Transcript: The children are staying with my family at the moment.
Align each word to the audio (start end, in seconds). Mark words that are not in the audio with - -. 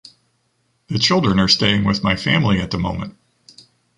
The 0.87 0.97
children 0.97 1.39
are 1.39 1.47
staying 1.47 1.83
with 1.83 2.03
my 2.03 2.15
family 2.15 2.59
at 2.59 2.71
the 2.71 2.79
moment. 2.79 3.15